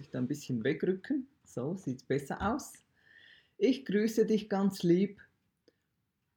muss 0.00 0.06
ich 0.06 0.10
da 0.12 0.18
ein 0.18 0.28
bisschen 0.28 0.64
wegrücken. 0.64 1.28
So 1.44 1.76
sieht 1.76 1.98
es 1.98 2.04
besser 2.04 2.54
aus. 2.54 2.72
Ich 3.58 3.84
grüße 3.84 4.24
dich 4.24 4.48
ganz 4.48 4.82
lieb. 4.82 5.20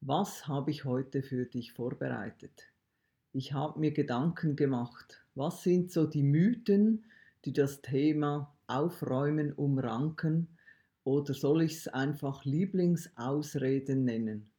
Was 0.01 0.49
habe 0.49 0.69
ich 0.69 0.83
heute 0.83 1.23
für 1.23 1.45
dich 1.45 1.71
vorbereitet? 1.71 2.67
Ich 3.31 3.53
habe 3.53 3.79
mir 3.79 3.91
Gedanken 3.91 4.57
gemacht. 4.57 5.23
Was 5.35 5.63
sind 5.63 5.93
so 5.93 6.05
die 6.05 6.23
Mythen, 6.23 7.05
die 7.45 7.53
das 7.53 7.81
Thema 7.81 8.53
Aufräumen 8.67 9.53
umranken? 9.53 10.49
Oder 11.05 11.33
soll 11.33 11.61
ich 11.61 11.75
es 11.75 11.87
einfach 11.87 12.43
Lieblingsausreden 12.43 14.03
nennen? 14.03 14.51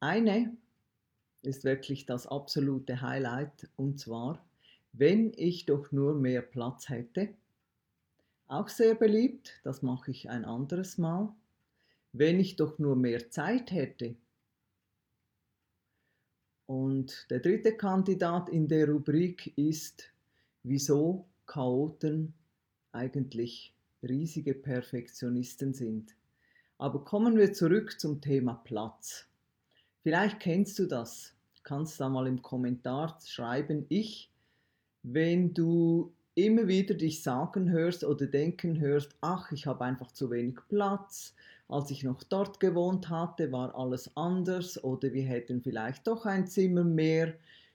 Eine 0.00 0.54
ist 1.40 1.64
wirklich 1.64 2.04
das 2.04 2.26
absolute 2.26 3.00
Highlight 3.00 3.70
und 3.76 3.98
zwar, 3.98 4.44
wenn 4.92 5.32
ich 5.36 5.66
doch 5.66 5.90
nur 5.92 6.14
mehr 6.14 6.42
Platz 6.42 6.88
hätte. 6.88 7.30
Auch 8.46 8.68
sehr 8.68 8.94
beliebt, 8.94 9.60
das 9.64 9.82
mache 9.82 10.10
ich 10.10 10.28
ein 10.28 10.44
anderes 10.44 10.98
Mal. 10.98 11.34
Wenn 12.12 12.38
ich 12.38 12.56
doch 12.56 12.78
nur 12.78 12.96
mehr 12.96 13.30
Zeit 13.30 13.72
hätte. 13.72 14.16
Und 16.66 17.26
der 17.30 17.40
dritte 17.40 17.76
Kandidat 17.76 18.50
in 18.50 18.68
der 18.68 18.88
Rubrik 18.88 19.56
ist, 19.56 20.12
wieso 20.62 21.26
Chaoten 21.46 22.34
eigentlich 22.92 23.74
riesige 24.02 24.54
Perfektionisten 24.54 25.72
sind. 25.74 26.14
Aber 26.78 27.04
kommen 27.04 27.36
wir 27.36 27.52
zurück 27.52 27.98
zum 27.98 28.20
Thema 28.20 28.54
Platz. 28.54 29.26
Vielleicht 30.02 30.40
kennst 30.40 30.78
du 30.78 30.86
das. 30.86 31.34
Kannst 31.62 32.00
da 32.00 32.08
mal 32.08 32.26
im 32.26 32.42
Kommentar 32.42 33.18
schreiben, 33.24 33.86
ich 33.88 34.31
wenn 35.02 35.52
du 35.52 36.12
immer 36.34 36.68
wieder 36.68 36.94
dich 36.94 37.22
sagen 37.22 37.70
hörst 37.70 38.04
oder 38.04 38.26
denken 38.26 38.78
hörst, 38.80 39.14
ach, 39.20 39.52
ich 39.52 39.66
habe 39.66 39.84
einfach 39.84 40.12
zu 40.12 40.30
wenig 40.30 40.56
Platz, 40.68 41.34
als 41.68 41.90
ich 41.90 42.04
noch 42.04 42.22
dort 42.22 42.60
gewohnt 42.60 43.08
hatte, 43.08 43.50
war 43.52 43.74
alles 43.74 44.16
anders 44.16 44.82
oder 44.82 45.12
wir 45.12 45.24
hätten 45.24 45.62
vielleicht 45.62 46.06
doch 46.06 46.26
ein 46.26 46.46
Zimmer 46.46 46.84
mehr 46.84 47.34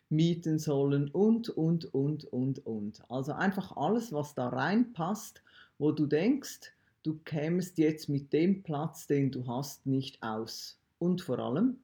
mieten 0.09 0.57
sollen 0.57 1.09
und, 1.09 1.49
und, 1.49 1.93
und, 1.93 2.25
und, 2.25 2.65
und. 2.65 3.01
Also 3.09 3.33
einfach 3.33 3.75
alles, 3.75 4.13
was 4.13 4.33
da 4.33 4.49
reinpasst, 4.49 5.41
wo 5.79 5.91
du 5.91 6.05
denkst, 6.05 6.71
du 7.03 7.19
kämest 7.25 7.77
jetzt 7.77 8.07
mit 8.07 8.31
dem 8.33 8.63
Platz, 8.63 9.07
den 9.07 9.31
du 9.31 9.45
hast, 9.47 9.85
nicht 9.85 10.23
aus. 10.23 10.79
Und 10.99 11.21
vor 11.21 11.39
allem, 11.39 11.77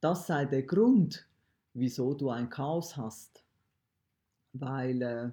das 0.00 0.26
sei 0.26 0.44
der 0.44 0.62
Grund, 0.62 1.26
wieso 1.72 2.14
du 2.14 2.30
ein 2.30 2.50
Chaos 2.50 2.96
hast 2.96 3.42
weil 4.52 5.02
äh, 5.02 5.30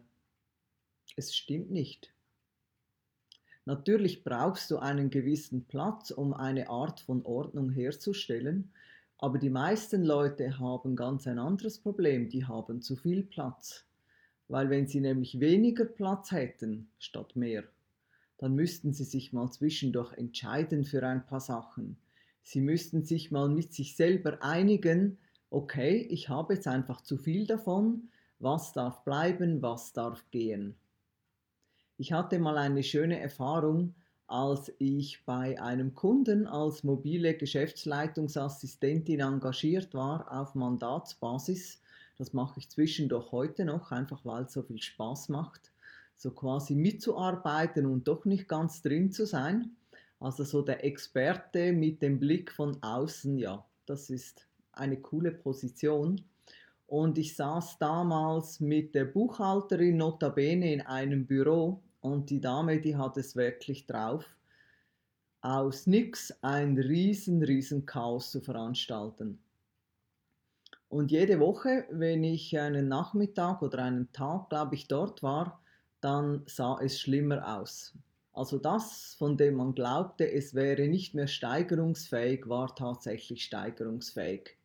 es 1.16 1.36
stimmt 1.36 1.72
nicht. 1.72 2.12
Natürlich 3.66 4.24
brauchst 4.24 4.72
du 4.72 4.78
einen 4.78 5.10
gewissen 5.10 5.66
Platz, 5.66 6.12
um 6.12 6.34
eine 6.34 6.70
Art 6.70 7.02
von 7.02 7.26
Ordnung 7.26 7.70
herzustellen, 7.70 8.72
aber 9.18 9.40
die 9.40 9.50
meisten 9.50 10.04
Leute 10.06 10.60
haben 10.60 10.96
ganz 10.96 11.28
ein 11.28 11.40
anderes 11.40 11.80
Problem, 11.80 12.30
die 12.30 12.46
haben 12.46 12.82
zu 12.82 12.96
viel 12.96 13.24
Platz. 13.24 13.84
Weil 14.48 14.70
wenn 14.70 14.88
sie 14.88 15.02
nämlich 15.02 15.40
weniger 15.40 15.86
Platz 15.86 16.32
hätten 16.32 16.88
statt 17.00 17.36
mehr, 17.36 17.64
dann 18.38 18.54
müssten 18.54 18.94
sie 18.94 19.04
sich 19.04 19.34
mal 19.34 19.52
zwischendurch 19.52 20.14
entscheiden 20.14 20.86
für 20.86 21.06
ein 21.06 21.26
paar 21.26 21.42
Sachen. 21.42 21.98
Sie 22.44 22.62
müssten 22.62 23.04
sich 23.04 23.32
mal 23.32 23.50
mit 23.50 23.74
sich 23.74 23.96
selber 23.96 24.42
einigen, 24.42 25.18
okay, 25.50 26.08
ich 26.10 26.30
habe 26.30 26.54
jetzt 26.54 26.68
einfach 26.68 27.02
zu 27.02 27.18
viel 27.18 27.46
davon, 27.48 28.10
was 28.40 28.74
darf 28.74 29.04
bleiben, 29.04 29.62
was 29.62 29.94
darf 29.94 30.24
gehen. 30.32 30.76
Ich 31.98 32.12
hatte 32.12 32.38
mal 32.40 32.58
eine 32.58 32.84
schöne 32.84 33.20
Erfahrung, 33.20 33.96
als 34.28 34.72
ich 34.78 35.24
bei 35.26 35.60
einem 35.60 35.96
Kunden 35.96 36.46
als 36.46 36.84
mobile 36.84 37.36
Geschäftsleitungsassistentin 37.36 39.22
engagiert 39.22 39.94
war 39.94 40.32
auf 40.32 40.54
Mandatsbasis. 40.54 41.82
Das 42.18 42.34
mache 42.34 42.60
ich 42.60 42.70
zwischendurch 42.70 43.32
heute 43.32 43.64
noch, 43.64 43.92
einfach 43.92 44.26
weil 44.26 44.44
es 44.44 44.54
so 44.54 44.64
viel 44.64 44.82
Spaß 44.82 45.30
macht, 45.30 45.72
so 46.18 46.32
quasi 46.32 46.76
mitzuarbeiten 46.76 47.86
und 47.86 48.08
doch 48.08 48.26
nicht 48.26 48.48
ganz 48.48 48.82
drin 48.82 49.12
zu 49.12 49.26
sein. 49.26 49.76
Also 50.20 50.44
so 50.44 50.62
der 50.62 50.84
Experte 50.84 51.72
mit 51.72 52.02
dem 52.02 52.20
Blick 52.20 52.52
von 52.52 52.78
außen, 52.82 53.38
ja, 53.38 53.66
das 53.86 54.10
ist 54.10 54.48
eine 54.74 54.98
coole 54.98 55.32
Position. 55.32 56.22
Und 56.88 57.18
ich 57.18 57.36
saß 57.36 57.80
damals 57.80 58.62
mit 58.62 58.96
der 58.96 59.06
Buchhalterin 59.06 59.98
notabene 59.98 60.74
in 60.74 60.82
einem 60.82 61.28
Büro 61.28 61.84
und 62.00 62.30
die 62.30 62.40
Dame, 62.40 62.80
die 62.80 62.96
hat 62.96 63.18
es 63.18 63.36
wirklich 63.36 63.86
drauf, 63.86 64.26
aus 65.42 65.86
nix 65.86 66.34
ein 66.42 66.78
riesen, 66.78 67.44
riesen 67.44 67.86
Chaos 67.86 68.32
zu 68.32 68.42
veranstalten. 68.42 69.40
Und 70.90 71.12
jede 71.12 71.40
Woche, 71.42 71.86
wenn 71.92 72.24
ich 72.24 72.58
einen 72.58 72.88
Nachmittag 72.88 73.62
oder 73.62 73.84
einen 73.84 74.12
Tag, 74.14 74.50
glaube 74.50 74.76
ich, 74.76 74.88
dort 74.88 75.22
war, 75.22 75.62
dann 76.00 76.44
sah 76.46 76.80
es 76.82 77.00
schlimmer 77.00 77.60
aus. 77.60 77.98
Also 78.32 78.58
das, 78.58 79.16
von 79.18 79.36
dem 79.36 79.56
man 79.56 79.76
glaubte, 79.76 80.32
es 80.32 80.54
wäre 80.54 80.88
nicht 80.88 81.16
mehr 81.16 81.28
steigerungsfähig, 81.28 82.48
war 82.48 82.74
tatsächlich 82.76 83.44
steigerungsfähig. 83.44 84.58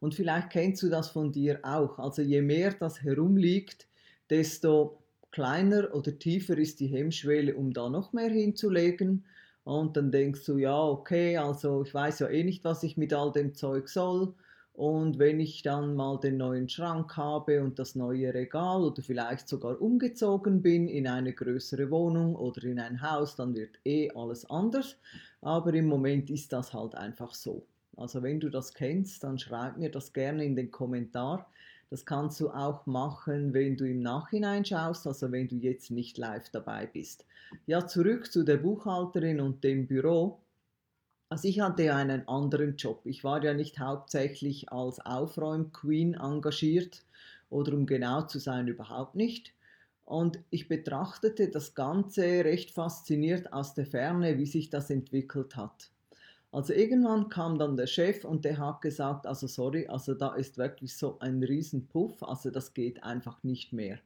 Und 0.00 0.14
vielleicht 0.14 0.50
kennst 0.50 0.82
du 0.82 0.88
das 0.88 1.10
von 1.10 1.32
dir 1.32 1.60
auch. 1.62 1.98
Also 1.98 2.22
je 2.22 2.42
mehr 2.42 2.74
das 2.74 3.02
herumliegt, 3.02 3.86
desto 4.30 5.02
kleiner 5.30 5.94
oder 5.94 6.18
tiefer 6.18 6.56
ist 6.58 6.80
die 6.80 6.88
Hemmschwelle, 6.88 7.54
um 7.54 7.72
da 7.72 7.88
noch 7.88 8.12
mehr 8.12 8.30
hinzulegen. 8.30 9.24
Und 9.64 9.96
dann 9.96 10.12
denkst 10.12 10.44
du, 10.44 10.58
ja, 10.58 10.80
okay, 10.80 11.36
also 11.38 11.82
ich 11.82 11.92
weiß 11.92 12.20
ja 12.20 12.28
eh 12.28 12.44
nicht, 12.44 12.64
was 12.64 12.82
ich 12.82 12.96
mit 12.96 13.12
all 13.12 13.32
dem 13.32 13.54
Zeug 13.54 13.88
soll. 13.88 14.34
Und 14.76 15.18
wenn 15.18 15.40
ich 15.40 15.62
dann 15.62 15.96
mal 15.96 16.20
den 16.20 16.36
neuen 16.36 16.68
Schrank 16.68 17.16
habe 17.16 17.62
und 17.62 17.78
das 17.78 17.94
neue 17.94 18.32
Regal 18.34 18.82
oder 18.82 19.02
vielleicht 19.02 19.48
sogar 19.48 19.80
umgezogen 19.80 20.60
bin 20.60 20.86
in 20.86 21.08
eine 21.08 21.32
größere 21.32 21.90
Wohnung 21.90 22.36
oder 22.36 22.62
in 22.64 22.78
ein 22.78 23.00
Haus, 23.00 23.36
dann 23.36 23.54
wird 23.54 23.78
eh 23.84 24.10
alles 24.14 24.48
anders. 24.50 24.96
Aber 25.40 25.72
im 25.72 25.86
Moment 25.86 26.28
ist 26.28 26.52
das 26.52 26.74
halt 26.74 26.94
einfach 26.94 27.34
so. 27.34 27.66
Also 27.96 28.22
wenn 28.22 28.40
du 28.40 28.50
das 28.50 28.74
kennst, 28.74 29.24
dann 29.24 29.38
schreib 29.38 29.78
mir 29.78 29.90
das 29.90 30.12
gerne 30.12 30.44
in 30.44 30.56
den 30.56 30.70
Kommentar. 30.70 31.50
Das 31.88 32.04
kannst 32.04 32.40
du 32.40 32.50
auch 32.50 32.84
machen, 32.86 33.54
wenn 33.54 33.76
du 33.76 33.88
im 33.88 34.00
Nachhinein 34.00 34.64
schaust, 34.64 35.06
also 35.06 35.30
wenn 35.30 35.48
du 35.48 35.56
jetzt 35.56 35.90
nicht 35.90 36.18
live 36.18 36.48
dabei 36.50 36.86
bist. 36.86 37.24
Ja, 37.66 37.86
zurück 37.86 38.30
zu 38.30 38.42
der 38.42 38.56
Buchhalterin 38.56 39.40
und 39.40 39.62
dem 39.62 39.86
Büro. 39.86 40.40
Also 41.28 41.48
ich 41.48 41.60
hatte 41.60 41.84
ja 41.84 41.96
einen 41.96 42.26
anderen 42.28 42.76
Job. 42.76 43.00
Ich 43.04 43.24
war 43.24 43.42
ja 43.42 43.54
nicht 43.54 43.78
hauptsächlich 43.78 44.70
als 44.72 45.00
Aufräumqueen 45.00 46.14
engagiert 46.14 47.04
oder 47.50 47.72
um 47.72 47.86
genau 47.86 48.22
zu 48.22 48.38
sein 48.38 48.68
überhaupt 48.68 49.14
nicht. 49.14 49.52
Und 50.04 50.38
ich 50.50 50.68
betrachtete 50.68 51.48
das 51.50 51.74
Ganze 51.74 52.22
recht 52.22 52.70
fasziniert 52.70 53.52
aus 53.52 53.74
der 53.74 53.86
Ferne, 53.86 54.38
wie 54.38 54.46
sich 54.46 54.70
das 54.70 54.90
entwickelt 54.90 55.56
hat. 55.56 55.90
Also 56.52 56.72
irgendwann 56.72 57.28
kam 57.28 57.58
dann 57.58 57.76
der 57.76 57.86
Chef 57.86 58.24
und 58.24 58.44
der 58.44 58.58
hat 58.58 58.80
gesagt, 58.80 59.26
also 59.26 59.46
sorry, 59.46 59.86
also 59.88 60.14
da 60.14 60.34
ist 60.34 60.58
wirklich 60.58 60.96
so 60.96 61.18
ein 61.18 61.42
Riesenpuff, 61.42 62.22
also 62.22 62.50
das 62.50 62.72
geht 62.72 63.02
einfach 63.02 63.42
nicht 63.42 63.72
mehr. 63.72 63.98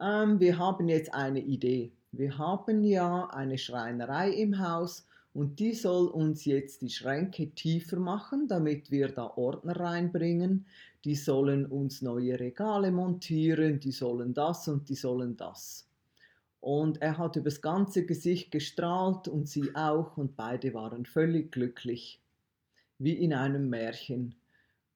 Ähm, 0.00 0.40
wir 0.40 0.58
haben 0.58 0.88
jetzt 0.88 1.12
eine 1.14 1.40
Idee. 1.40 1.92
Wir 2.12 2.38
haben 2.38 2.84
ja 2.84 3.26
eine 3.26 3.58
Schreinerei 3.58 4.30
im 4.30 4.58
Haus 4.58 5.06
und 5.34 5.58
die 5.58 5.74
soll 5.74 6.08
uns 6.08 6.44
jetzt 6.44 6.82
die 6.82 6.90
Schränke 6.90 7.50
tiefer 7.50 7.98
machen, 7.98 8.48
damit 8.48 8.90
wir 8.90 9.08
da 9.08 9.26
Ordner 9.36 9.78
reinbringen. 9.78 10.66
Die 11.04 11.14
sollen 11.14 11.66
uns 11.66 12.02
neue 12.02 12.40
Regale 12.40 12.90
montieren, 12.90 13.78
die 13.78 13.92
sollen 13.92 14.34
das 14.34 14.66
und 14.68 14.88
die 14.88 14.94
sollen 14.94 15.36
das. 15.36 15.87
Und 16.60 17.00
er 17.00 17.18
hat 17.18 17.36
übers 17.36 17.60
ganze 17.62 18.04
Gesicht 18.04 18.50
gestrahlt 18.50 19.28
und 19.28 19.48
sie 19.48 19.74
auch 19.74 20.16
und 20.16 20.36
beide 20.36 20.74
waren 20.74 21.06
völlig 21.06 21.52
glücklich, 21.52 22.20
wie 22.98 23.14
in 23.14 23.32
einem 23.32 23.68
Märchen. 23.68 24.34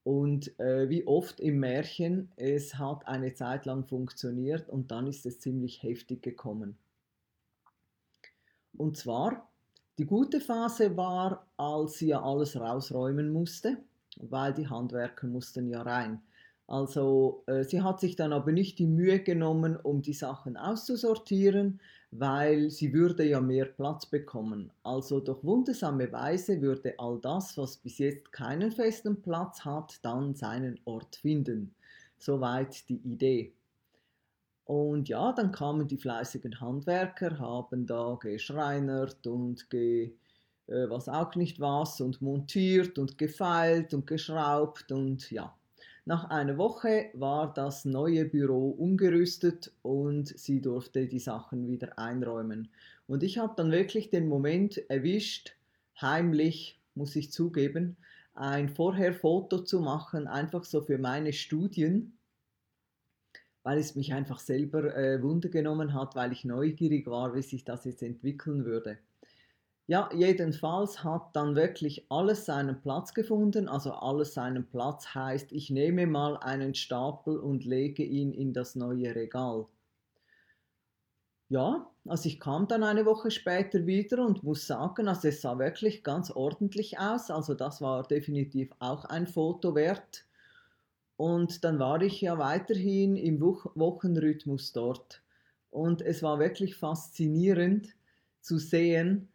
Und 0.05 0.59
äh, 0.59 0.89
wie 0.89 1.07
oft 1.07 1.39
im 1.39 1.61
Märchen, 1.61 2.33
es 2.37 2.75
hat 2.75 3.07
eine 3.07 3.35
Zeit 3.35 3.67
lang 3.67 3.85
funktioniert 3.85 4.69
und 4.69 4.91
dann 4.91 5.07
ist 5.07 5.25
es 5.27 5.39
ziemlich 5.39 5.83
heftig 5.85 6.23
gekommen. 6.23 6.77
Und 8.77 8.97
zwar, 8.97 9.49
die 9.99 10.07
gute 10.07 10.41
Phase 10.41 10.97
war, 10.97 11.47
als 11.57 11.99
sie 11.99 12.09
ja 12.09 12.23
alles 12.23 12.59
rausräumen 12.59 13.33
musste, 13.33 13.79
weil 14.17 14.53
die 14.53 14.69
Handwerker 14.69 15.29
mussten 15.29 15.69
ja 15.69 15.83
rein. 15.83 16.21
Also 16.67 17.43
äh, 17.47 17.65
sie 17.65 17.83
hat 17.83 18.01
sich 18.01 18.17
dann 18.17 18.33
aber 18.33 18.53
nicht 18.53 18.79
die 18.79 18.87
Mühe 18.87 19.21
genommen, 19.21 19.77
um 19.77 20.03
die 20.03 20.15
Sachen 20.15 20.57
auszusortieren, 20.57 21.81
weil 22.11 22.71
sie 22.71 22.93
würde 22.93 23.25
ja 23.25 23.41
mehr 23.41 23.67
Platz 23.67 24.07
bekommen. 24.07 24.71
Also 24.83 25.21
durch 25.21 25.43
wundersame 25.45 26.11
Weise 26.13 26.61
würde 26.61 26.95
all 26.99 27.19
das, 27.21 27.57
was 27.59 27.77
bis 27.77 27.99
jetzt 27.99 28.33
keinen 28.33 28.71
festen 28.71 29.21
Platz 29.21 29.65
hat, 29.65 29.99
dann 30.03 30.35
seinen 30.35 30.79
Ort 30.85 31.17
finden. 31.17 31.75
Soweit 32.19 32.89
die 32.89 33.01
Idee. 33.05 33.53
Und 34.65 35.09
ja, 35.09 35.33
dann 35.33 35.53
kamen 35.53 35.89
die 35.89 35.99
fleißigen 35.99 36.61
Handwerker, 36.61 37.39
haben 37.39 37.87
da 37.87 38.17
geschreinert 38.21 39.27
und 39.27 39.69
ge, 39.71 40.13
äh, 40.69 40.89
was 40.89 41.09
auch 41.09 41.35
nicht 41.35 41.61
was 41.61 42.01
und 42.01 42.23
montiert 42.23 42.99
und 42.99 43.19
gefeilt 43.19 43.93
und 43.93 44.07
geschraubt 44.07 44.93
und 44.93 45.31
ja. 45.31 45.55
Nach 46.05 46.31
einer 46.31 46.59
Woche 46.59 47.11
war 47.15 47.55
das 47.55 47.85
neue 47.85 48.25
Büro 48.25 48.71
umgerüstet 48.71 49.73
und 49.83 50.27
sie 50.37 50.61
durfte 50.61 51.07
die 51.07 51.21
Sachen 51.21 51.69
wieder 51.69 51.97
einräumen. 51.97 52.69
Und 53.07 53.23
ich 53.23 53.39
habe 53.39 53.55
dann 53.57 53.71
wirklich 53.71 54.11
den 54.11 54.27
Moment 54.27 54.79
erwischt, 54.91 55.55
heimlich, 56.01 56.81
muss 56.97 57.15
ich 57.15 57.31
zugeben, 57.31 57.97
ein 58.35 58.69
Vorher-Foto 58.69 59.61
zu 59.61 59.81
machen, 59.81 60.27
einfach 60.27 60.65
so 60.65 60.81
für 60.81 60.99
meine 60.99 61.33
Studien, 61.33 62.19
weil 63.63 63.79
es 63.79 63.95
mich 63.95 64.13
einfach 64.13 64.41
selber 64.41 64.97
äh, 64.97 65.23
Wunder 65.23 65.51
genommen 65.51 65.95
hat, 65.95 66.17
weil 66.17 66.33
ich 66.33 66.45
neugierig 66.45 67.07
war, 67.07 67.35
wie 67.37 67.43
sich 67.43 67.65
das 67.65 67.85
jetzt 67.85 68.03
entwickeln 68.03 68.65
würde. 68.65 68.99
Ja, 69.87 70.11
jedenfalls 70.13 71.05
hat 71.05 71.37
dann 71.37 71.55
wirklich 71.55 72.07
alles 72.11 72.47
seinen 72.47 72.81
Platz 72.81 73.15
gefunden. 73.15 73.69
Also 73.69 73.93
alles 73.93 74.35
seinen 74.35 74.69
Platz 74.69 75.15
heißt, 75.15 75.53
ich 75.53 75.71
nehme 75.71 76.09
mal 76.09 76.37
einen 76.37 76.75
Stapel 76.75 77.39
und 77.39 77.65
lege 77.65 78.03
ihn 78.03 78.33
in 78.33 78.53
das 78.53 78.75
neue 78.75 79.15
Regal. 79.15 79.67
Ja, 81.49 81.91
also 82.07 82.29
ich 82.29 82.41
kam 82.41 82.67
dann 82.67 82.83
eine 82.83 83.05
Woche 83.07 83.31
später 83.31 83.87
wieder 83.87 84.25
und 84.27 84.43
muss 84.43 84.67
sagen, 84.67 85.07
also 85.09 85.29
es 85.29 85.41
sah 85.43 85.59
wirklich 85.59 86.03
ganz 86.03 86.31
ordentlich 86.31 86.99
aus. 86.99 87.31
Also 87.31 87.55
das 87.55 87.81
war 87.81 88.03
definitiv 88.05 88.71
auch 88.81 89.05
ein 89.05 89.27
Foto 89.27 89.75
wert. 89.75 90.27
Und 91.17 91.65
dann 91.65 91.79
war 91.79 92.03
ich 92.03 92.21
ja 92.21 92.39
weiterhin 92.39 93.17
im 93.17 93.41
Wochenrhythmus 93.41 94.73
dort. 94.73 95.23
Und 95.71 96.03
es 96.03 96.23
war 96.23 96.39
wirklich 96.39 96.77
faszinierend 96.77 97.89
zu 98.41 98.59
sehen, 98.59 99.29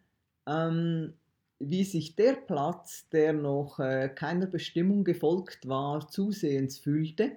ähm, 0.48 1.14
wie 1.58 1.84
sich 1.84 2.16
der 2.16 2.34
Platz, 2.34 3.08
der 3.10 3.32
noch 3.32 3.78
äh, 3.78 4.08
keiner 4.08 4.46
Bestimmung 4.46 5.04
gefolgt 5.04 5.68
war, 5.68 6.08
zusehends 6.08 6.78
fühlte 6.78 7.32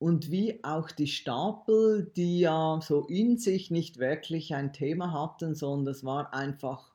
und 0.00 0.30
wie 0.30 0.64
auch 0.64 0.90
die 0.90 1.08
Stapel, 1.08 2.10
die 2.16 2.40
ja 2.40 2.80
so 2.82 3.06
in 3.06 3.36
sich 3.36 3.70
nicht 3.70 3.98
wirklich 3.98 4.54
ein 4.54 4.72
Thema 4.72 5.12
hatten, 5.12 5.54
sondern 5.54 5.94
es 5.94 6.04
war 6.04 6.32
einfach 6.32 6.89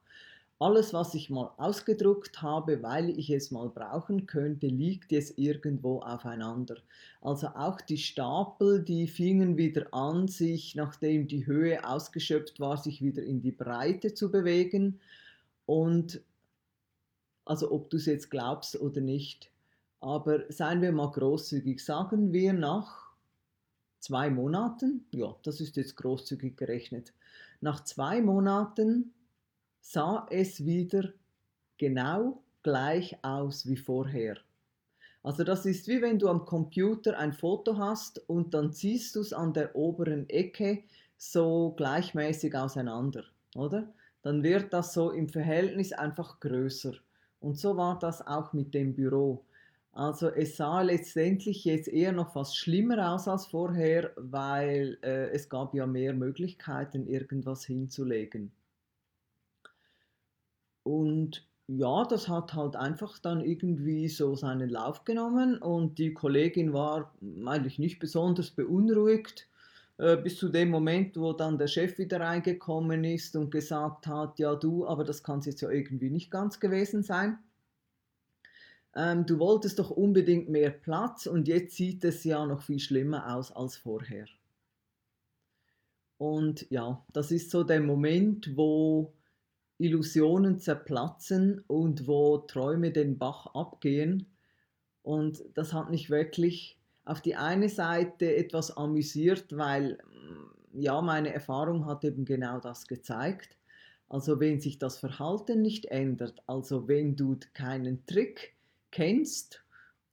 alles, 0.59 0.93
was 0.93 1.13
ich 1.13 1.29
mal 1.29 1.51
ausgedruckt 1.57 2.41
habe, 2.41 2.81
weil 2.81 3.09
ich 3.09 3.29
es 3.29 3.51
mal 3.51 3.69
brauchen 3.69 4.25
könnte, 4.25 4.67
liegt 4.67 5.11
jetzt 5.11 5.37
irgendwo 5.37 5.99
aufeinander. 5.99 6.77
Also 7.21 7.47
auch 7.47 7.81
die 7.81 7.97
Stapel, 7.97 8.81
die 8.81 9.07
fingen 9.07 9.57
wieder 9.57 9.93
an, 9.93 10.29
sich, 10.29 10.75
nachdem 10.75 11.27
die 11.27 11.45
Höhe 11.45 11.85
ausgeschöpft 11.87 12.59
war, 12.59 12.77
sich 12.77 13.01
wieder 13.01 13.21
in 13.21 13.41
die 13.41 13.51
Breite 13.51 14.13
zu 14.13 14.31
bewegen. 14.31 15.01
Und 15.65 16.21
also 17.43 17.71
ob 17.71 17.89
du 17.89 17.97
es 17.97 18.05
jetzt 18.05 18.31
glaubst 18.31 18.79
oder 18.79 19.01
nicht, 19.01 19.51
aber 19.99 20.51
seien 20.51 20.81
wir 20.81 20.91
mal 20.91 21.11
großzügig, 21.11 21.83
sagen 21.83 22.31
wir 22.31 22.53
nach 22.53 23.11
zwei 23.99 24.29
Monaten, 24.29 25.05
ja, 25.11 25.35
das 25.43 25.59
ist 25.59 25.75
jetzt 25.75 25.95
großzügig 25.97 26.55
gerechnet, 26.55 27.13
nach 27.59 27.83
zwei 27.83 28.21
Monaten 28.21 29.13
sah 29.87 30.25
es 30.31 30.65
wieder 30.65 31.13
genau 31.77 32.41
gleich 32.63 33.23
aus 33.23 33.67
wie 33.67 33.77
vorher. 33.77 34.37
Also 35.21 35.43
das 35.43 35.67
ist 35.67 35.87
wie 35.87 36.01
wenn 36.01 36.17
du 36.17 36.27
am 36.27 36.43
Computer 36.43 37.17
ein 37.19 37.33
Foto 37.33 37.77
hast 37.77 38.17
und 38.27 38.55
dann 38.55 38.73
ziehst 38.73 39.15
du 39.15 39.21
es 39.21 39.31
an 39.31 39.53
der 39.53 39.75
oberen 39.75 40.27
Ecke 40.27 40.83
so 41.17 41.75
gleichmäßig 41.77 42.55
auseinander, 42.55 43.25
oder? 43.55 43.93
Dann 44.23 44.41
wird 44.41 44.73
das 44.73 44.91
so 44.91 45.11
im 45.11 45.29
Verhältnis 45.29 45.93
einfach 45.93 46.39
größer. 46.39 46.93
Und 47.39 47.59
so 47.59 47.77
war 47.77 47.99
das 47.99 48.25
auch 48.25 48.53
mit 48.53 48.73
dem 48.73 48.95
Büro. 48.95 49.45
Also 49.91 50.29
es 50.29 50.57
sah 50.57 50.81
letztendlich 50.81 51.63
jetzt 51.63 51.87
eher 51.87 52.11
noch 52.11 52.33
fast 52.33 52.57
schlimmer 52.57 53.13
aus 53.13 53.27
als 53.27 53.45
vorher, 53.45 54.11
weil 54.15 54.97
äh, 55.03 55.29
es 55.29 55.47
gab 55.47 55.75
ja 55.75 55.85
mehr 55.85 56.13
Möglichkeiten, 56.13 57.05
irgendwas 57.05 57.65
hinzulegen. 57.65 58.51
Und 60.85 61.47
ja, 61.67 62.03
das 62.05 62.27
hat 62.27 62.53
halt 62.53 62.75
einfach 62.75 63.17
dann 63.17 63.41
irgendwie 63.43 64.07
so 64.07 64.35
seinen 64.35 64.69
Lauf 64.69 65.03
genommen 65.03 65.57
und 65.57 65.97
die 65.97 66.13
Kollegin 66.13 66.73
war 66.73 67.11
eigentlich 67.43 67.79
nicht 67.79 67.97
besonders 67.99 68.51
beunruhigt, 68.51 69.49
äh, 69.97 70.15
bis 70.15 70.37
zu 70.37 70.49
dem 70.49 70.69
Moment, 70.69 71.17
wo 71.17 71.33
dann 71.33 71.57
der 71.57 71.67
Chef 71.67 71.97
wieder 71.97 72.19
reingekommen 72.19 73.03
ist 73.03 73.35
und 73.35 73.49
gesagt 73.49 74.05
hat, 74.05 74.37
ja 74.37 74.53
du, 74.53 74.85
aber 74.85 75.03
das 75.03 75.23
kann 75.23 75.39
es 75.39 75.47
jetzt 75.47 75.61
ja 75.61 75.71
irgendwie 75.71 76.11
nicht 76.11 76.29
ganz 76.29 76.59
gewesen 76.59 77.01
sein. 77.01 77.39
Ähm, 78.95 79.25
du 79.25 79.39
wolltest 79.39 79.79
doch 79.79 79.89
unbedingt 79.89 80.49
mehr 80.49 80.69
Platz 80.69 81.25
und 81.25 81.47
jetzt 81.47 81.75
sieht 81.75 82.03
es 82.03 82.23
ja 82.23 82.45
noch 82.45 82.61
viel 82.61 82.79
schlimmer 82.79 83.35
aus 83.35 83.51
als 83.51 83.75
vorher. 83.75 84.27
Und 86.19 86.69
ja, 86.69 87.03
das 87.11 87.31
ist 87.31 87.49
so 87.49 87.63
der 87.63 87.81
Moment, 87.81 88.55
wo 88.55 89.11
Illusionen 89.77 90.59
zerplatzen 90.59 91.63
und 91.67 92.07
wo 92.07 92.37
Träume 92.37 92.91
den 92.91 93.17
Bach 93.17 93.47
abgehen. 93.53 94.27
Und 95.03 95.43
das 95.53 95.73
hat 95.73 95.89
mich 95.89 96.09
wirklich 96.09 96.77
auf 97.03 97.21
die 97.21 97.35
eine 97.35 97.69
Seite 97.69 98.35
etwas 98.35 98.75
amüsiert, 98.75 99.55
weil 99.55 99.97
mm, 100.73 100.81
ja, 100.81 101.01
meine 101.01 101.33
Erfahrung 101.33 101.85
hat 101.85 102.03
eben 102.03 102.25
genau 102.25 102.59
das 102.59 102.87
gezeigt. 102.87 103.57
Also 104.09 104.39
wenn 104.39 104.59
sich 104.59 104.79
das 104.79 104.97
Verhalten 104.97 105.61
nicht 105.61 105.85
ändert, 105.85 106.41
also 106.47 106.87
wenn 106.87 107.15
du 107.15 107.37
keinen 107.53 108.05
Trick 108.05 108.55
kennst 108.91 109.63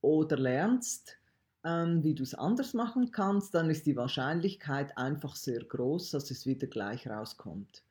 oder 0.00 0.36
lernst, 0.36 1.18
ähm, 1.64 2.02
wie 2.02 2.14
du 2.14 2.22
es 2.22 2.34
anders 2.34 2.74
machen 2.74 3.10
kannst, 3.12 3.54
dann 3.54 3.70
ist 3.70 3.86
die 3.86 3.96
Wahrscheinlichkeit 3.96 4.96
einfach 4.98 5.36
sehr 5.36 5.62
groß, 5.62 6.10
dass 6.10 6.30
es 6.30 6.46
wieder 6.46 6.66
gleich 6.66 7.06
rauskommt. 7.06 7.82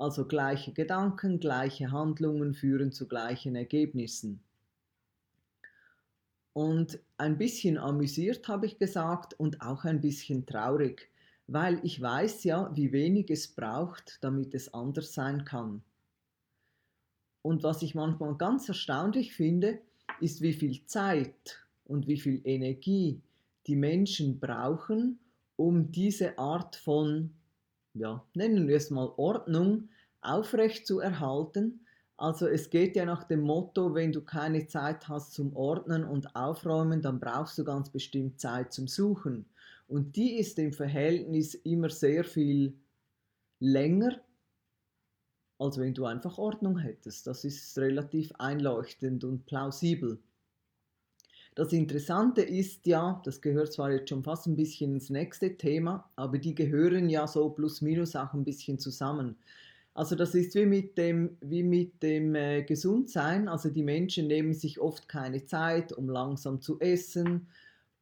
Also 0.00 0.24
gleiche 0.24 0.72
Gedanken, 0.72 1.40
gleiche 1.40 1.90
Handlungen 1.92 2.54
führen 2.54 2.90
zu 2.90 3.06
gleichen 3.06 3.54
Ergebnissen. 3.54 4.42
Und 6.54 6.98
ein 7.18 7.36
bisschen 7.36 7.76
amüsiert 7.76 8.48
habe 8.48 8.64
ich 8.64 8.78
gesagt 8.78 9.38
und 9.38 9.60
auch 9.60 9.84
ein 9.84 10.00
bisschen 10.00 10.46
traurig, 10.46 11.10
weil 11.48 11.84
ich 11.84 12.00
weiß 12.00 12.44
ja, 12.44 12.74
wie 12.74 12.92
wenig 12.92 13.30
es 13.30 13.48
braucht, 13.48 14.16
damit 14.22 14.54
es 14.54 14.72
anders 14.72 15.12
sein 15.12 15.44
kann. 15.44 15.82
Und 17.42 17.62
was 17.62 17.82
ich 17.82 17.94
manchmal 17.94 18.36
ganz 18.36 18.70
erstaunlich 18.70 19.34
finde, 19.34 19.80
ist, 20.18 20.40
wie 20.40 20.54
viel 20.54 20.82
Zeit 20.86 21.60
und 21.84 22.06
wie 22.06 22.18
viel 22.18 22.40
Energie 22.44 23.20
die 23.66 23.76
Menschen 23.76 24.40
brauchen, 24.40 25.18
um 25.56 25.92
diese 25.92 26.38
Art 26.38 26.76
von 26.76 27.34
ja, 27.94 28.24
nennen 28.34 28.68
wir 28.68 28.76
es 28.76 28.90
mal 28.90 29.12
Ordnung, 29.16 29.88
aufrecht 30.20 30.86
zu 30.86 31.00
erhalten. 31.00 31.86
Also 32.16 32.46
es 32.46 32.68
geht 32.70 32.96
ja 32.96 33.04
nach 33.06 33.24
dem 33.24 33.40
Motto, 33.40 33.94
wenn 33.94 34.12
du 34.12 34.20
keine 34.20 34.66
Zeit 34.66 35.08
hast 35.08 35.32
zum 35.32 35.56
Ordnen 35.56 36.04
und 36.04 36.36
Aufräumen, 36.36 37.00
dann 37.00 37.18
brauchst 37.18 37.56
du 37.58 37.64
ganz 37.64 37.90
bestimmt 37.90 38.38
Zeit 38.40 38.72
zum 38.72 38.88
Suchen. 38.88 39.46
Und 39.88 40.16
die 40.16 40.38
ist 40.38 40.58
im 40.58 40.72
Verhältnis 40.72 41.54
immer 41.54 41.88
sehr 41.88 42.24
viel 42.24 42.78
länger, 43.58 44.20
als 45.58 45.78
wenn 45.78 45.94
du 45.94 46.04
einfach 46.04 46.38
Ordnung 46.38 46.78
hättest. 46.78 47.26
Das 47.26 47.44
ist 47.44 47.76
relativ 47.78 48.32
einleuchtend 48.38 49.24
und 49.24 49.46
plausibel. 49.46 50.18
Das 51.56 51.72
Interessante 51.72 52.42
ist 52.42 52.86
ja, 52.86 53.20
das 53.24 53.40
gehört 53.40 53.72
zwar 53.72 53.90
jetzt 53.90 54.08
schon 54.08 54.22
fast 54.22 54.46
ein 54.46 54.56
bisschen 54.56 54.94
ins 54.94 55.10
nächste 55.10 55.56
Thema, 55.56 56.08
aber 56.14 56.38
die 56.38 56.54
gehören 56.54 57.08
ja 57.08 57.26
so 57.26 57.50
plus 57.50 57.80
minus 57.80 58.14
auch 58.14 58.32
ein 58.34 58.44
bisschen 58.44 58.78
zusammen. 58.78 59.36
Also 59.92 60.14
das 60.14 60.34
ist 60.36 60.54
wie 60.54 60.66
mit 60.66 60.96
dem, 60.96 61.36
wie 61.40 61.64
mit 61.64 62.02
dem 62.02 62.36
äh, 62.36 62.62
Gesundsein. 62.62 63.48
Also 63.48 63.68
die 63.68 63.82
Menschen 63.82 64.28
nehmen 64.28 64.54
sich 64.54 64.80
oft 64.80 65.08
keine 65.08 65.44
Zeit, 65.44 65.92
um 65.92 66.08
langsam 66.08 66.60
zu 66.60 66.78
essen, 66.78 67.48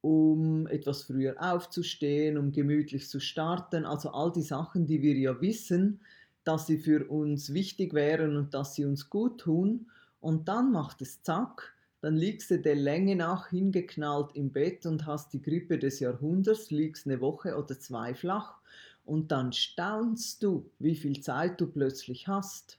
um 0.03 0.67
etwas 0.67 1.05
früher 1.05 1.37
aufzustehen, 1.39 2.37
um 2.37 2.53
gemütlich 2.53 3.09
zu 3.09 3.19
starten. 3.19 3.87
Also 3.87 4.11
all 4.11 4.31
die 4.31 4.43
Sachen, 4.43 4.87
die 4.87 5.01
wir 5.01 5.15
ja 5.15 5.41
wissen, 5.41 6.01
dass 6.45 6.67
sie 6.67 6.79
für 6.79 7.09
uns 7.09 7.55
wichtig 7.55 7.95
wären 7.95 8.37
und 8.37 8.53
dass 8.53 8.75
sie 8.75 8.85
uns 8.85 9.09
gut 9.09 9.41
tun. 9.41 9.91
Und 10.21 10.49
dann 10.49 10.71
macht 10.71 11.01
es 11.01 11.23
zack 11.23 11.75
dann 12.01 12.17
liegst 12.17 12.51
du 12.51 12.59
der 12.61 12.77
Länge 12.77 13.17
nach 13.17 13.49
hingeknallt 13.49 14.35
im 14.35 14.53
Bett 14.53 14.87
und 14.87 15.07
hast 15.07 15.33
die 15.33 15.43
Grippe 15.43 15.79
des 15.79 16.01
Jahrhunderts, 16.01 16.71
liegst 16.71 17.07
eine 17.07 17.21
Woche 17.21 17.57
oder 17.57 17.79
zwei 17.79 18.15
flach 18.15 18.61
und 19.05 19.33
dann 19.33 19.53
staunst 19.53 20.43
du, 20.43 20.71
wie 20.79 20.95
viel 20.95 21.21
Zeit 21.21 21.61
du 21.61 21.67
plötzlich 21.67 22.29
hast. 22.29 22.79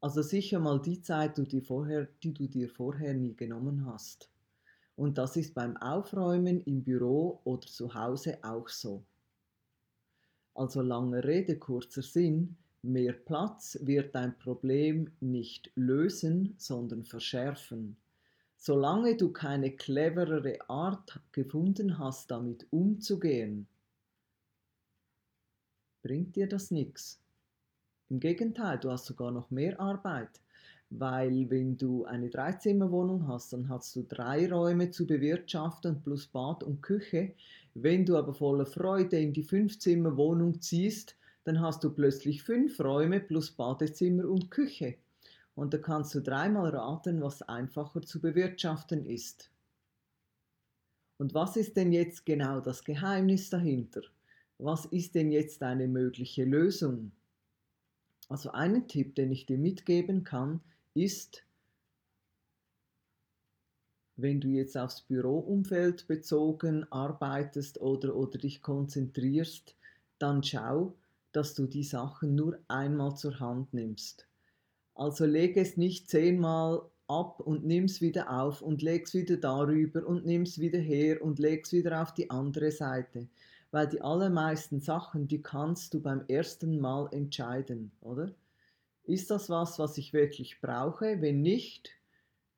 Also 0.00 0.20
sicher 0.20 0.58
mal 0.58 0.82
die 0.82 1.00
Zeit, 1.00 1.38
die, 1.38 1.60
vorher, 1.60 2.08
die 2.22 2.34
du 2.34 2.48
dir 2.48 2.68
vorher 2.68 3.14
nie 3.14 3.34
genommen 3.34 3.86
hast. 3.86 4.28
Und 4.96 5.16
das 5.16 5.36
ist 5.36 5.54
beim 5.54 5.76
Aufräumen 5.76 6.60
im 6.62 6.82
Büro 6.82 7.40
oder 7.44 7.66
zu 7.66 7.94
Hause 7.94 8.38
auch 8.42 8.68
so. 8.68 9.04
Also 10.54 10.82
lange 10.82 11.24
Rede, 11.24 11.56
kurzer 11.56 12.02
Sinn, 12.02 12.56
mehr 12.82 13.12
Platz 13.12 13.78
wird 13.80 14.14
dein 14.14 14.36
Problem 14.36 15.10
nicht 15.20 15.70
lösen, 15.76 16.54
sondern 16.58 17.04
verschärfen. 17.04 17.96
Solange 18.64 19.16
du 19.16 19.32
keine 19.32 19.72
cleverere 19.72 20.56
Art 20.70 21.18
gefunden 21.32 21.98
hast, 21.98 22.30
damit 22.30 22.64
umzugehen, 22.70 23.66
bringt 26.04 26.36
dir 26.36 26.48
das 26.48 26.70
nichts. 26.70 27.20
Im 28.08 28.20
Gegenteil, 28.20 28.78
du 28.78 28.92
hast 28.92 29.06
sogar 29.06 29.32
noch 29.32 29.50
mehr 29.50 29.80
Arbeit, 29.80 30.40
weil 30.90 31.50
wenn 31.50 31.76
du 31.76 32.04
eine 32.04 32.30
Dreizimmerwohnung 32.30 33.26
hast, 33.26 33.52
dann 33.52 33.68
hast 33.68 33.96
du 33.96 34.04
drei 34.04 34.48
Räume 34.48 34.92
zu 34.92 35.08
bewirtschaften 35.08 36.00
plus 36.00 36.28
Bad 36.28 36.62
und 36.62 36.82
Küche. 36.82 37.34
Wenn 37.74 38.06
du 38.06 38.16
aber 38.16 38.32
voller 38.32 38.66
Freude 38.66 39.18
in 39.18 39.32
die 39.32 39.42
Fünfzimmerwohnung 39.42 40.60
ziehst, 40.60 41.16
dann 41.42 41.60
hast 41.60 41.82
du 41.82 41.90
plötzlich 41.90 42.44
fünf 42.44 42.78
Räume 42.78 43.18
plus 43.18 43.50
Badezimmer 43.50 44.28
und 44.28 44.52
Küche. 44.52 44.98
Und 45.54 45.74
da 45.74 45.78
kannst 45.78 46.14
du 46.14 46.20
dreimal 46.20 46.70
raten, 46.70 47.20
was 47.20 47.42
einfacher 47.42 48.02
zu 48.02 48.20
bewirtschaften 48.20 49.06
ist. 49.06 49.50
Und 51.18 51.34
was 51.34 51.56
ist 51.56 51.76
denn 51.76 51.92
jetzt 51.92 52.26
genau 52.26 52.60
das 52.60 52.84
Geheimnis 52.84 53.50
dahinter? 53.50 54.02
Was 54.58 54.86
ist 54.86 55.14
denn 55.14 55.30
jetzt 55.30 55.62
eine 55.62 55.86
mögliche 55.86 56.44
Lösung? 56.44 57.12
Also 58.28 58.52
einen 58.52 58.88
Tipp, 58.88 59.14
den 59.14 59.30
ich 59.30 59.46
dir 59.46 59.58
mitgeben 59.58 60.24
kann, 60.24 60.60
ist, 60.94 61.44
wenn 64.16 64.40
du 64.40 64.48
jetzt 64.48 64.76
aufs 64.76 65.02
Büroumfeld 65.02 66.06
bezogen 66.06 66.90
arbeitest 66.90 67.80
oder, 67.80 68.14
oder 68.14 68.38
dich 68.38 68.62
konzentrierst, 68.62 69.74
dann 70.18 70.42
schau, 70.42 70.94
dass 71.32 71.54
du 71.54 71.66
die 71.66 71.84
Sachen 71.84 72.34
nur 72.34 72.58
einmal 72.68 73.16
zur 73.16 73.38
Hand 73.40 73.74
nimmst. 73.74 74.26
Also 74.94 75.24
leg 75.24 75.56
es 75.56 75.76
nicht 75.76 76.08
zehnmal 76.10 76.82
ab 77.08 77.40
und 77.40 77.64
nimm 77.64 77.84
es 77.84 78.00
wieder 78.00 78.30
auf 78.30 78.62
und 78.62 78.82
leg 78.82 79.06
es 79.06 79.14
wieder 79.14 79.36
darüber 79.36 80.06
und 80.06 80.24
nimm 80.24 80.42
es 80.42 80.58
wieder 80.58 80.78
her 80.78 81.22
und 81.22 81.38
leg 81.38 81.64
es 81.64 81.72
wieder 81.72 82.02
auf 82.02 82.12
die 82.14 82.30
andere 82.30 82.70
Seite. 82.70 83.28
Weil 83.70 83.88
die 83.88 84.02
allermeisten 84.02 84.80
Sachen, 84.80 85.28
die 85.28 85.40
kannst 85.40 85.94
du 85.94 86.00
beim 86.00 86.24
ersten 86.28 86.78
Mal 86.78 87.08
entscheiden, 87.12 87.90
oder? 88.00 88.30
Ist 89.04 89.30
das 89.30 89.48
was, 89.48 89.78
was 89.78 89.98
ich 89.98 90.12
wirklich 90.12 90.60
brauche? 90.60 91.20
Wenn 91.20 91.42
nicht, 91.42 91.90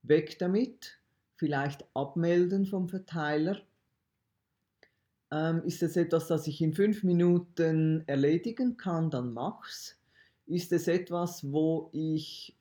weg 0.02 0.38
damit. 0.38 0.98
Vielleicht 1.36 1.84
abmelden 1.94 2.66
vom 2.66 2.88
Verteiler. 2.88 3.60
Ähm, 5.30 5.62
ist 5.64 5.82
es 5.82 5.96
etwas, 5.96 6.28
das 6.28 6.46
ich 6.46 6.60
in 6.60 6.74
fünf 6.74 7.02
Minuten 7.02 8.04
erledigen 8.06 8.76
kann, 8.76 9.10
dann 9.10 9.32
mach's. 9.32 9.98
Ist 10.46 10.72
es 10.72 10.88
etwas, 10.88 11.50
wo 11.50 11.88
ich, 11.92 12.56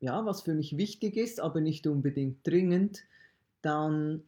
ja, 0.00 0.24
was 0.24 0.42
für 0.42 0.54
mich 0.54 0.76
wichtig 0.76 1.16
ist, 1.16 1.40
aber 1.40 1.60
nicht 1.60 1.86
unbedingt 1.86 2.46
dringend, 2.46 3.04
dann 3.62 4.22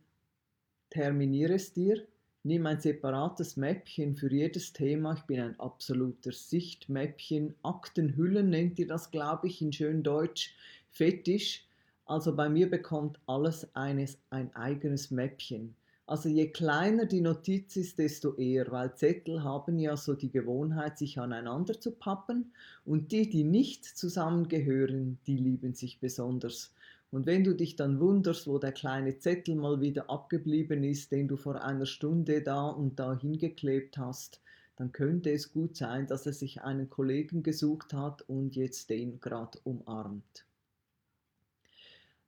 terminiere 0.90 1.54
es 1.54 1.72
dir 1.72 2.06
Nimm 2.44 2.66
ein 2.66 2.80
separates 2.80 3.56
Mäppchen 3.56 4.16
für 4.16 4.32
jedes 4.32 4.72
Thema. 4.72 5.14
Ich 5.14 5.22
bin 5.22 5.38
ein 5.38 5.60
absoluter 5.60 6.32
Sichtmäppchen. 6.32 7.54
Aktenhüllen 7.62 8.50
nennt 8.50 8.80
ihr 8.80 8.88
das, 8.88 9.12
glaube 9.12 9.46
ich, 9.46 9.62
in 9.62 9.72
schön 9.72 10.02
Deutsch. 10.02 10.56
Fetisch. 10.90 11.64
Also 12.04 12.34
bei 12.34 12.48
mir 12.48 12.68
bekommt 12.68 13.20
alles 13.26 13.72
eines 13.76 14.18
ein 14.30 14.52
eigenes 14.56 15.12
Mäppchen. 15.12 15.76
Also 16.06 16.28
je 16.28 16.48
kleiner 16.48 17.06
die 17.06 17.20
Notiz 17.20 17.76
ist, 17.76 17.98
desto 17.98 18.34
eher, 18.34 18.70
weil 18.70 18.94
Zettel 18.94 19.44
haben 19.44 19.78
ja 19.78 19.96
so 19.96 20.14
die 20.14 20.30
Gewohnheit, 20.30 20.98
sich 20.98 21.18
aneinander 21.18 21.80
zu 21.80 21.92
pappen 21.92 22.52
und 22.84 23.12
die, 23.12 23.30
die 23.30 23.44
nicht 23.44 23.84
zusammengehören, 23.84 25.18
die 25.26 25.36
lieben 25.36 25.74
sich 25.74 26.00
besonders. 26.00 26.72
Und 27.12 27.26
wenn 27.26 27.44
du 27.44 27.54
dich 27.54 27.76
dann 27.76 28.00
wunderst, 28.00 28.46
wo 28.46 28.58
der 28.58 28.72
kleine 28.72 29.18
Zettel 29.18 29.54
mal 29.54 29.80
wieder 29.80 30.10
abgeblieben 30.10 30.82
ist, 30.82 31.12
den 31.12 31.28
du 31.28 31.36
vor 31.36 31.62
einer 31.62 31.86
Stunde 31.86 32.42
da 32.42 32.68
und 32.68 32.98
da 32.98 33.18
hingeklebt 33.18 33.98
hast, 33.98 34.40
dann 34.76 34.92
könnte 34.92 35.30
es 35.30 35.52
gut 35.52 35.76
sein, 35.76 36.06
dass 36.06 36.26
er 36.26 36.32
sich 36.32 36.62
einen 36.62 36.88
Kollegen 36.90 37.42
gesucht 37.42 37.92
hat 37.92 38.22
und 38.22 38.56
jetzt 38.56 38.90
den 38.90 39.20
gerade 39.20 39.58
umarmt. 39.64 40.46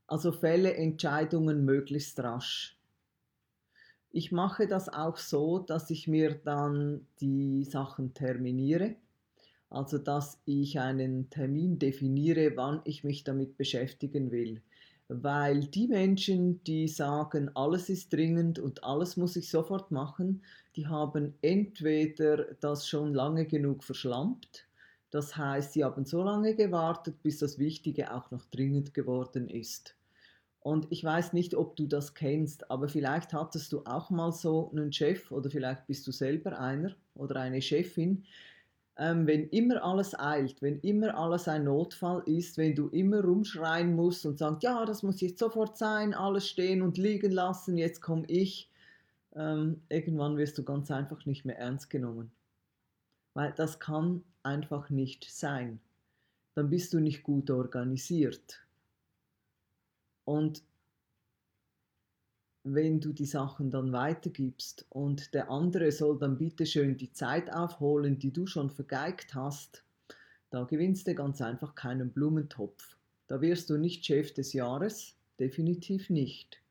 Also 0.06 0.32
fälle 0.32 0.74
Entscheidungen 0.74 1.64
möglichst 1.64 2.20
rasch. 2.20 2.76
Ich 4.16 4.30
mache 4.30 4.68
das 4.68 4.88
auch 4.88 5.16
so, 5.16 5.58
dass 5.58 5.90
ich 5.90 6.06
mir 6.06 6.36
dann 6.36 7.04
die 7.20 7.64
Sachen 7.64 8.14
terminiere. 8.14 8.94
Also 9.70 9.98
dass 9.98 10.40
ich 10.44 10.78
einen 10.78 11.30
Termin 11.30 11.80
definiere, 11.80 12.52
wann 12.54 12.80
ich 12.84 13.02
mich 13.02 13.24
damit 13.24 13.56
beschäftigen 13.56 14.30
will. 14.30 14.62
Weil 15.08 15.62
die 15.66 15.88
Menschen, 15.88 16.62
die 16.62 16.86
sagen, 16.86 17.50
alles 17.56 17.88
ist 17.88 18.12
dringend 18.12 18.60
und 18.60 18.84
alles 18.84 19.16
muss 19.16 19.34
ich 19.34 19.50
sofort 19.50 19.90
machen, 19.90 20.42
die 20.76 20.86
haben 20.86 21.34
entweder 21.42 22.54
das 22.60 22.86
schon 22.86 23.14
lange 23.14 23.46
genug 23.46 23.82
verschlampt, 23.82 24.68
das 25.10 25.36
heißt, 25.36 25.72
sie 25.72 25.82
haben 25.82 26.04
so 26.04 26.22
lange 26.22 26.54
gewartet, 26.54 27.20
bis 27.20 27.40
das 27.40 27.58
Wichtige 27.58 28.14
auch 28.14 28.30
noch 28.30 28.44
dringend 28.44 28.94
geworden 28.94 29.48
ist. 29.48 29.96
Und 30.64 30.86
ich 30.88 31.04
weiß 31.04 31.34
nicht, 31.34 31.54
ob 31.54 31.76
du 31.76 31.86
das 31.86 32.14
kennst, 32.14 32.70
aber 32.70 32.88
vielleicht 32.88 33.34
hattest 33.34 33.70
du 33.74 33.82
auch 33.84 34.08
mal 34.08 34.32
so 34.32 34.70
einen 34.70 34.90
Chef 34.94 35.30
oder 35.30 35.50
vielleicht 35.50 35.86
bist 35.86 36.06
du 36.06 36.10
selber 36.10 36.58
einer 36.58 36.94
oder 37.14 37.36
eine 37.36 37.60
Chefin, 37.60 38.24
ähm, 38.96 39.26
wenn 39.26 39.50
immer 39.50 39.84
alles 39.84 40.18
eilt, 40.18 40.62
wenn 40.62 40.80
immer 40.80 41.18
alles 41.18 41.48
ein 41.48 41.64
Notfall 41.64 42.22
ist, 42.24 42.56
wenn 42.56 42.74
du 42.74 42.88
immer 42.88 43.22
rumschreien 43.22 43.94
musst 43.94 44.24
und 44.24 44.38
sagst, 44.38 44.62
ja, 44.62 44.86
das 44.86 45.02
muss 45.02 45.20
jetzt 45.20 45.38
sofort 45.38 45.76
sein, 45.76 46.14
alles 46.14 46.48
stehen 46.48 46.80
und 46.80 46.96
liegen 46.96 47.32
lassen, 47.32 47.76
jetzt 47.76 48.00
komme 48.00 48.24
ich, 48.28 48.70
ähm, 49.34 49.82
irgendwann 49.90 50.38
wirst 50.38 50.56
du 50.56 50.64
ganz 50.64 50.90
einfach 50.90 51.26
nicht 51.26 51.44
mehr 51.44 51.58
ernst 51.58 51.90
genommen. 51.90 52.32
Weil 53.34 53.52
das 53.52 53.80
kann 53.80 54.24
einfach 54.42 54.88
nicht 54.88 55.30
sein. 55.30 55.78
Dann 56.54 56.70
bist 56.70 56.94
du 56.94 57.00
nicht 57.00 57.22
gut 57.22 57.50
organisiert. 57.50 58.63
Und 60.24 60.62
wenn 62.64 63.00
du 63.00 63.12
die 63.12 63.26
Sachen 63.26 63.70
dann 63.70 63.92
weitergibst 63.92 64.86
und 64.88 65.34
der 65.34 65.50
andere 65.50 65.92
soll 65.92 66.18
dann 66.18 66.38
bitte 66.38 66.64
schön 66.64 66.96
die 66.96 67.12
Zeit 67.12 67.52
aufholen, 67.52 68.18
die 68.18 68.32
du 68.32 68.46
schon 68.46 68.70
vergeigt 68.70 69.34
hast, 69.34 69.84
da 70.50 70.64
gewinnst 70.64 71.06
du 71.06 71.14
ganz 71.14 71.42
einfach 71.42 71.74
keinen 71.74 72.10
Blumentopf. 72.10 72.96
Da 73.26 73.40
wirst 73.40 73.68
du 73.68 73.76
nicht 73.76 74.04
Chef 74.06 74.32
des 74.32 74.52
Jahres, 74.54 75.14
definitiv 75.38 76.08
nicht. 76.10 76.62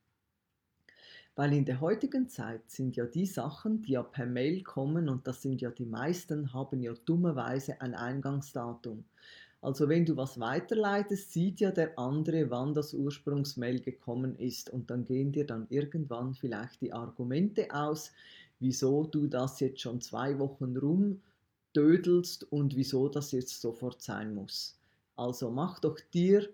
Weil 1.36 1.53
in 1.53 1.65
der 1.65 1.81
heutigen 1.81 2.29
Zeit 2.29 2.69
sind 2.69 2.95
ja 2.95 3.05
die 3.05 3.25
Sachen, 3.25 3.81
die 3.81 3.93
ja 3.93 4.03
per 4.03 4.27
Mail 4.27 4.63
kommen, 4.63 5.10
und 5.10 5.27
das 5.27 5.41
sind 5.41 5.62
ja 5.62 5.72
die 5.72 5.86
meisten, 5.86 6.53
haben 6.53 6.81
ja 6.81 6.93
dummerweise 7.05 7.81
ein 7.81 7.95
Eingangsdatum. 7.95 9.03
Also 9.63 9.88
wenn 9.88 10.05
du 10.05 10.17
was 10.17 10.41
weiterleitest, 10.41 11.32
sieht 11.32 11.62
ja 11.62 11.72
der 11.72 11.98
andere, 11.98 12.50
wann 12.50 12.74
das 12.74 12.93
Ursprungsmail 12.93 13.79
gekommen 13.79 14.36
ist 14.38 14.70
und 14.70 14.89
dann 14.89 15.05
gehen 15.05 15.32
dir 15.32 15.46
dann 15.46 15.67
irgendwann 15.70 16.34
vielleicht 16.34 16.82
die 16.82 16.91
Argumente 16.91 17.67
aus, 17.74 18.12
wieso 18.60 19.05
du 19.05 19.25
das 19.25 19.62
jetzt 19.62 19.79
schon 19.79 20.01
zwei 20.01 20.38
Wochen 20.38 20.75
rumdödelst 20.75 22.51
und 22.51 22.75
wieso 22.75 23.08
das 23.08 23.32
jetzt 23.32 23.62
sofort 23.62 24.01
sein 24.01 24.36
muss. 24.36 24.77
Also 25.15 25.50
mach 25.50 25.79
doch 25.79 25.98
dir 26.13 26.50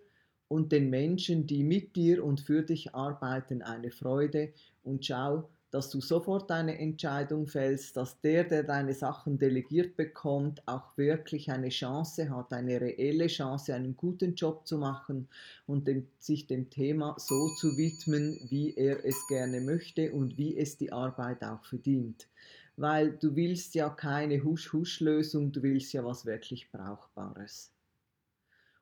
und 0.47 0.71
den 0.71 0.91
Menschen, 0.91 1.47
die 1.47 1.63
mit 1.63 1.95
dir 1.95 2.23
und 2.23 2.41
für 2.41 2.61
dich 2.61 2.93
arbeiten, 2.93 3.63
eine 3.63 3.89
Freude 3.89 4.53
und 4.83 5.03
schau, 5.03 5.49
dass 5.71 5.91
du 5.91 6.01
sofort 6.01 6.51
eine 6.51 6.79
Entscheidung 6.79 7.47
fällst, 7.47 7.95
dass 7.95 8.19
der, 8.21 8.43
der 8.43 8.63
deine 8.63 8.93
Sachen 8.93 9.37
delegiert 9.37 9.95
bekommt, 9.95 10.67
auch 10.67 10.97
wirklich 10.97 11.51
eine 11.51 11.69
Chance 11.69 12.29
hat, 12.29 12.51
eine 12.53 12.81
reelle 12.81 13.27
Chance, 13.27 13.75
einen 13.75 13.95
guten 13.95 14.33
Job 14.33 14.65
zu 14.65 14.79
machen 14.79 15.27
und 15.67 15.87
dem, 15.87 16.07
sich 16.17 16.47
dem 16.47 16.69
Thema 16.69 17.15
so 17.19 17.49
zu 17.55 17.77
widmen, 17.77 18.39
wie 18.49 18.73
er 18.73 19.05
es 19.05 19.27
gerne 19.27 19.61
möchte 19.61 20.11
und 20.11 20.37
wie 20.37 20.57
es 20.57 20.77
die 20.77 20.91
Arbeit 20.91 21.43
auch 21.43 21.63
verdient. 21.63 22.27
Weil 22.75 23.11
du 23.11 23.35
willst 23.35 23.75
ja 23.75 23.89
keine 23.89 24.43
Husch-Husch-Lösung, 24.43 25.51
du 25.51 25.61
willst 25.61 25.93
ja 25.93 26.03
was 26.03 26.25
wirklich 26.25 26.71
Brauchbares. 26.71 27.71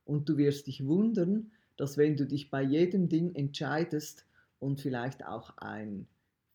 Und 0.06 0.30
du 0.30 0.38
wirst 0.38 0.68
dich 0.68 0.86
wundern, 0.86 1.52
dass 1.76 1.98
wenn 1.98 2.16
du 2.16 2.26
dich 2.26 2.50
bei 2.50 2.62
jedem 2.62 3.10
Ding 3.10 3.36
entscheidest 3.36 4.26
und 4.60 4.80
vielleicht 4.80 5.26
auch 5.26 5.58
ein 5.58 6.08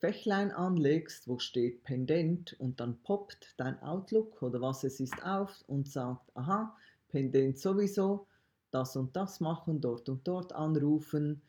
Fächlein 0.02 0.50
anlegst, 0.50 1.28
wo 1.28 1.38
steht 1.38 1.84
Pendent 1.84 2.58
und 2.58 2.80
dann 2.80 3.00
poppt 3.04 3.54
dein 3.56 3.80
Outlook 3.84 4.42
oder 4.42 4.60
was 4.60 4.82
es 4.82 4.98
ist 4.98 5.24
auf 5.24 5.62
und 5.68 5.88
sagt, 5.88 6.28
aha, 6.34 6.76
Pendent 7.06 7.56
sowieso, 7.56 8.26
das 8.72 8.96
und 8.96 9.14
das 9.14 9.38
machen, 9.38 9.80
dort 9.80 10.08
und 10.08 10.26
dort 10.26 10.54
anrufen 10.54 11.40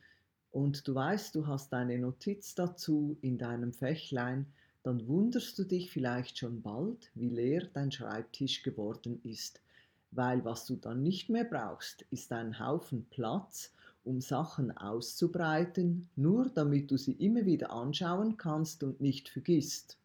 und 0.51 0.88
du 0.88 0.93
weißt, 0.93 1.33
du 1.33 1.48
hast 1.48 1.74
eine 1.74 1.98
Notiz 1.98 2.53
dazu 2.53 3.17
in 3.22 3.39
deinem 3.39 3.74
Fächlein, 3.74 4.45
dann 4.83 5.07
wunderst 5.07 5.57
du 5.57 5.63
dich 5.63 5.89
vielleicht 5.89 6.38
schon 6.38 6.62
bald, 6.62 7.10
wie 7.15 7.29
leer 7.29 7.67
dein 7.74 7.91
Schreibtisch 7.91 8.62
geworden 8.62 9.19
ist, 9.24 9.63
weil 10.12 10.45
was 10.45 10.67
du 10.67 10.75
dann 10.75 11.01
nicht 11.01 11.27
mehr 11.27 11.45
brauchst, 11.45 12.03
ist 12.12 12.31
ein 12.31 12.60
Haufen 12.60 13.07
Platz, 13.10 13.74
um 14.03 14.22
Sachen 14.22 14.75
auszubreiten, 14.75 16.10
nur 16.15 16.50
damit 16.50 16.91
du 16.91 16.98
sie 16.98 17.13
immer 17.13 17.45
wieder 17.45 17.72
anschauen 17.72 18.38
kannst 18.38 18.83
und 18.83 19.01
nicht 19.01 19.29
vergisst. 19.29 19.98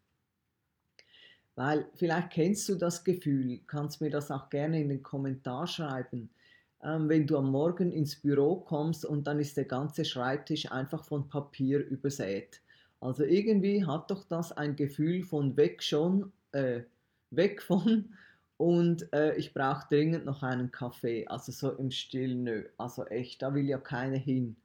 Weil 1.54 1.86
vielleicht 1.94 2.30
kennst 2.30 2.68
du 2.68 2.76
das 2.76 3.02
Gefühl, 3.02 3.60
kannst 3.66 4.00
mir 4.00 4.10
das 4.10 4.30
auch 4.30 4.48
gerne 4.48 4.80
in 4.80 4.88
den 4.88 5.02
Kommentar 5.02 5.66
schreiben, 5.66 6.30
ähm, 6.84 7.08
wenn 7.08 7.26
du 7.26 7.36
am 7.36 7.50
Morgen 7.50 7.90
ins 7.90 8.14
Büro 8.14 8.56
kommst 8.56 9.04
und 9.04 9.26
dann 9.26 9.40
ist 9.40 9.56
der 9.56 9.64
ganze 9.64 10.04
Schreibtisch 10.04 10.70
einfach 10.70 11.04
von 11.04 11.28
Papier 11.28 11.84
übersät. 11.84 12.60
Also 13.00 13.24
irgendwie 13.24 13.84
hat 13.84 14.10
doch 14.10 14.24
das 14.24 14.52
ein 14.52 14.76
Gefühl 14.76 15.24
von 15.24 15.56
weg 15.56 15.82
schon, 15.82 16.32
äh, 16.52 16.82
weg 17.30 17.62
von 17.62 18.14
und 18.58 19.10
äh, 19.12 19.36
ich 19.36 19.54
brauche 19.54 19.86
dringend 19.88 20.24
noch 20.24 20.42
einen 20.42 20.70
Kaffee. 20.72 21.26
Also 21.28 21.52
so 21.52 21.70
im 21.70 21.90
Stil, 21.92 22.34
nö, 22.34 22.64
also 22.76 23.06
echt, 23.06 23.40
da 23.40 23.54
will 23.54 23.68
ja 23.68 23.78
keiner 23.78 24.18
hin. 24.18 24.56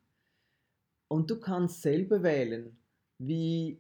Und 1.08 1.30
du 1.30 1.40
kannst 1.40 1.84
selber 1.84 2.24
wählen, 2.24 2.76
wie, 3.20 3.80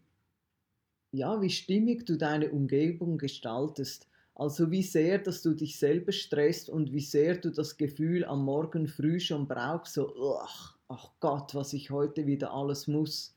ja, 1.11 1.41
wie 1.41 1.49
stimmig 1.49 2.05
du 2.05 2.15
deine 2.15 2.51
Umgebung 2.51 3.17
gestaltest. 3.17 4.07
Also 4.35 4.69
wie 4.69 4.83
sehr, 4.83 5.17
dass 5.17 5.41
du 5.41 5.55
dich 5.55 5.79
selber 5.79 6.11
stresst 6.11 6.69
und 6.69 6.93
wie 6.93 7.01
sehr 7.01 7.37
du 7.37 7.51
das 7.51 7.77
Gefühl 7.77 8.23
am 8.23 8.45
Morgen 8.45 8.87
früh 8.87 9.19
schon 9.19 9.47
brauchst, 9.47 9.95
so, 9.95 10.37
ach, 10.39 10.77
ach 10.89 11.09
Gott, 11.21 11.55
was 11.55 11.73
ich 11.73 11.89
heute 11.89 12.27
wieder 12.27 12.53
alles 12.53 12.87
muss. 12.87 13.35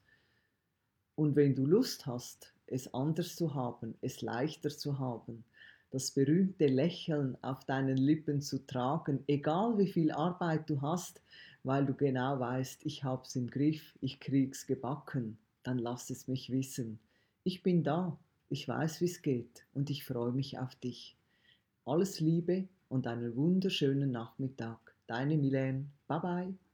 Und 1.14 1.36
wenn 1.36 1.54
du 1.54 1.64
Lust 1.64 2.04
hast, 2.04 2.52
es 2.66 2.92
anders 2.92 3.34
zu 3.34 3.54
haben, 3.54 3.94
es 4.02 4.20
leichter 4.20 4.68
zu 4.68 4.98
haben, 4.98 5.44
das 5.90 6.10
berühmte 6.10 6.66
Lächeln 6.66 7.36
auf 7.42 7.64
deinen 7.64 7.96
Lippen 7.96 8.40
zu 8.40 8.66
tragen, 8.66 9.22
egal 9.26 9.78
wie 9.78 9.86
viel 9.86 10.10
Arbeit 10.10 10.68
du 10.68 10.80
hast, 10.82 11.22
weil 11.62 11.86
du 11.86 11.94
genau 11.94 12.38
weißt, 12.38 12.84
ich 12.84 13.04
hab's 13.04 13.36
im 13.36 13.48
Griff, 13.48 13.96
ich 14.00 14.20
krieg's 14.20 14.66
gebacken, 14.66 15.38
dann 15.62 15.78
lass 15.78 16.10
es 16.10 16.28
mich 16.28 16.50
wissen. 16.50 16.98
Ich 17.44 17.62
bin 17.62 17.82
da, 17.82 18.18
ich 18.48 18.68
weiß, 18.68 19.00
wie 19.00 19.06
es 19.06 19.22
geht 19.22 19.64
und 19.74 19.90
ich 19.90 20.04
freue 20.04 20.32
mich 20.32 20.58
auf 20.58 20.74
dich. 20.76 21.16
Alles 21.84 22.20
Liebe 22.20 22.68
und 22.88 23.06
einen 23.06 23.34
wunderschönen 23.36 24.10
Nachmittag. 24.10 24.94
Deine 25.06 25.36
Milene. 25.36 25.86
Bye 26.08 26.20
bye. 26.20 26.65